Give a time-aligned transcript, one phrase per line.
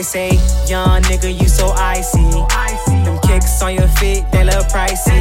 [0.00, 0.30] They say,
[0.66, 2.22] young nigga, you so icy.
[3.04, 5.20] Them kicks on your feet, they look pricey.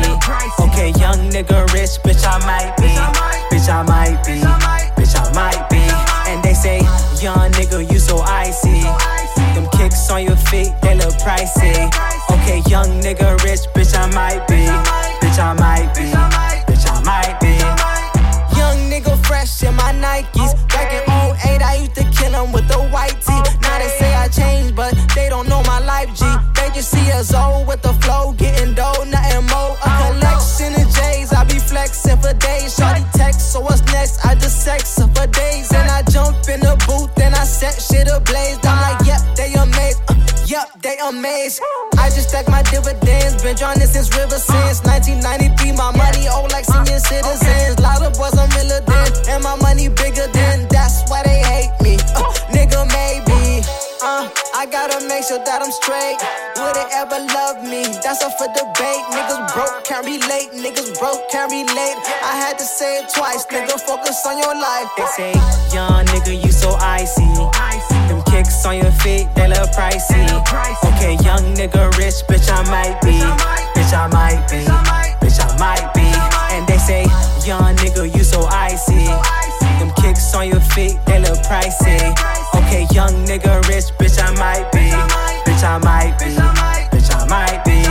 [0.57, 2.87] Okay, young nigga, rich, bitch, I might be.
[3.51, 4.39] Bitch, I might be.
[4.95, 5.83] Bitch, I might be.
[6.31, 6.79] And they say,
[7.19, 8.83] young nigga, you so icy.
[9.53, 11.91] Them kicks on your feet, they look pricey.
[12.31, 14.63] Okay, young nigga, rich, bitch, I might be.
[15.19, 16.03] Bitch, I might be.
[16.71, 17.59] Bitch, I might be.
[18.57, 20.48] Young nigga, fresh in my Nikes.
[25.99, 26.55] 5G.
[26.55, 27.05] Think you see
[27.67, 29.75] with the flow, getting dough, nothing more.
[29.83, 32.75] A collection of J's, I be flexing for days.
[32.75, 34.25] Shorty text, so what's next?
[34.25, 35.71] I just sex her for days.
[35.73, 38.59] And I jump in the booth, then I set shit ablaze.
[38.63, 40.01] I'm like, yep, they amazed.
[40.07, 40.15] Uh,
[40.47, 41.61] yep, they amazed.
[41.97, 45.71] I just stack my dividends, been drawing this since River since 1993.
[45.71, 45.75] Uh.
[45.75, 47.58] My money old like senior citizens.
[55.19, 56.15] Make sure that I'm straight.
[56.63, 57.83] Would it ever love me?
[57.99, 59.03] That's up for debate.
[59.11, 60.55] Niggas broke, can't relate.
[60.55, 61.99] Niggas broke, can't relate.
[62.23, 63.43] I had to say it twice.
[63.51, 64.87] Nigga, focus on your life.
[64.95, 65.31] They say,
[65.75, 67.27] young nigga, you so icy.
[68.07, 70.23] Them kicks on your feet, they look pricey.
[70.87, 73.19] Okay, young nigga, rich, bitch, I might be.
[73.75, 74.63] Bitch, I might be.
[75.19, 76.07] Bitch, I might be.
[76.55, 77.03] And they say,
[77.43, 79.11] young nigga, you so icy.
[79.83, 82.15] Them kicks on your feet, they look pricey.
[82.55, 85.08] Okay, young nigga, rich, bitch, I might be.
[85.49, 86.25] Bitch, I might be.
[86.93, 87.81] Bitch, I might be.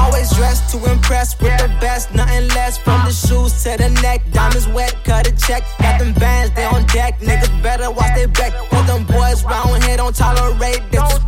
[0.00, 2.78] Always dressed to impress with the best, nothing less.
[2.78, 3.26] From the uh.
[3.26, 5.62] shoes to the neck, diamonds wet, cut a check.
[5.80, 7.20] Got them bands, they on deck.
[7.20, 8.54] Niggas better watch their back.
[8.70, 11.23] Put them boys round here, don't tolerate disrespect.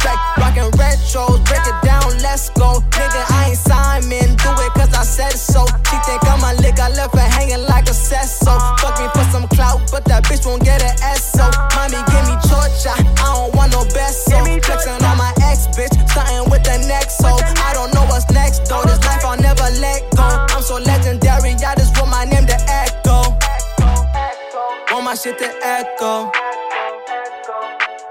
[25.16, 26.30] Shit to echo.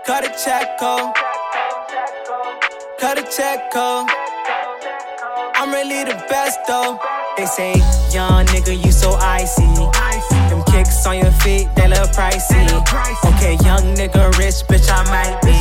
[0.05, 1.13] Cut a check, oh.
[2.99, 4.07] Cut a check, oh.
[5.55, 6.99] I'm really the best though.
[7.37, 7.73] They say,
[8.11, 9.61] young nigga, you so icy.
[10.49, 12.65] Them kicks on your feet, they look pricey.
[13.35, 15.53] Okay, young nigga, rich, bitch, I might be.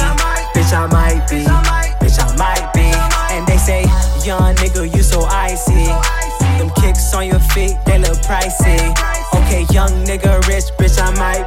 [0.59, 1.45] Bitch, I might be.
[2.01, 2.89] Bitch, I might be.
[3.35, 3.83] And they say,
[4.25, 5.44] young nigga, you so icy.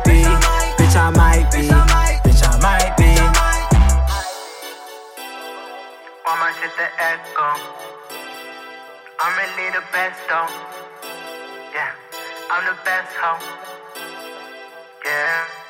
[0.08, 0.24] Be.
[0.80, 1.68] Bitch, I might be.
[1.68, 3.12] Bitch, I might be.
[6.26, 7.50] Want my shit to echo.
[9.20, 10.50] I'm really the best though.
[11.76, 11.92] Yeah,
[12.52, 13.44] I'm the best hoe.
[15.06, 15.67] Yeah.